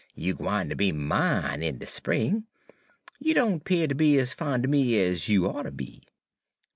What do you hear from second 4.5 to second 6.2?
er me ez you oughter be.'